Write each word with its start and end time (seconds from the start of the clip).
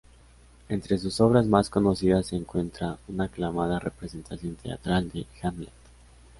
Entre 0.67 0.97
sus 0.97 1.21
obras 1.21 1.45
más 1.45 1.69
conocidas 1.69 2.25
se 2.25 2.35
encuentran 2.35 2.97
una 3.07 3.25
aclamada 3.25 3.77
representación 3.77 4.55
teatral 4.55 5.11
de 5.11 5.27
"Hamlet". 5.43 5.69